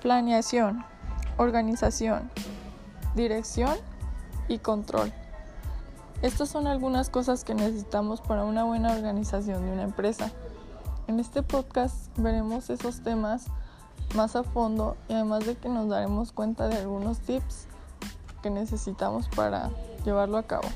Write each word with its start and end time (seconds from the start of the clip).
Planeación, 0.00 0.82
organización, 1.36 2.30
dirección 3.14 3.76
y 4.48 4.58
control. 4.58 5.12
Estas 6.22 6.48
son 6.48 6.66
algunas 6.66 7.10
cosas 7.10 7.44
que 7.44 7.54
necesitamos 7.54 8.22
para 8.22 8.44
una 8.44 8.64
buena 8.64 8.92
organización 8.92 9.66
de 9.66 9.72
una 9.72 9.82
empresa. 9.82 10.30
En 11.06 11.20
este 11.20 11.42
podcast 11.42 12.16
veremos 12.16 12.70
esos 12.70 13.02
temas 13.02 13.46
más 14.14 14.36
a 14.36 14.42
fondo 14.42 14.96
y 15.08 15.12
además 15.12 15.44
de 15.44 15.56
que 15.56 15.68
nos 15.68 15.88
daremos 15.90 16.32
cuenta 16.32 16.68
de 16.68 16.78
algunos 16.78 17.18
tips 17.18 17.66
que 18.42 18.48
necesitamos 18.48 19.28
para 19.28 19.70
llevarlo 20.04 20.38
a 20.38 20.44
cabo. 20.44 20.68